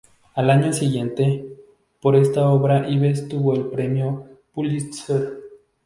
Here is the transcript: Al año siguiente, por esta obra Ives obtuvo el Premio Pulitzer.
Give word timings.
Al 0.33 0.49
año 0.49 0.73
siguiente, 0.73 1.45
por 2.01 2.15
esta 2.15 2.49
obra 2.49 2.89
Ives 2.89 3.21
obtuvo 3.21 3.53
el 3.53 3.67
Premio 3.67 4.39
Pulitzer. 4.51 5.37